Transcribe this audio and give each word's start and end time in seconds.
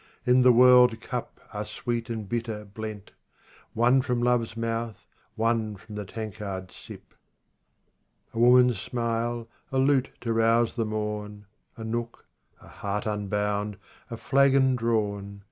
In 0.25 0.41
the 0.41 0.51
world 0.51 0.99
cup 0.99 1.39
are 1.53 1.63
sweet 1.63 2.09
and 2.09 2.27
bitter 2.27 2.65
blent; 2.65 3.11
One 3.75 4.01
from 4.01 4.19
love's 4.23 4.57
mouth, 4.57 5.05
one 5.35 5.75
from 5.75 5.93
the 5.93 6.05
tankard 6.05 6.71
sip. 6.71 7.13
9 8.33 8.41
A 8.41 8.47
woman's 8.47 8.79
smile, 8.81 9.47
a 9.71 9.77
lute 9.77 10.09
to 10.21 10.33
rouse 10.33 10.73
the 10.73 10.85
morn, 10.85 11.45
A 11.77 11.83
nook, 11.83 12.25
a 12.61 12.67
heart 12.67 13.05
unbound, 13.05 13.77
a 14.09 14.17
flagon 14.17 14.75
drawn. 14.75 15.39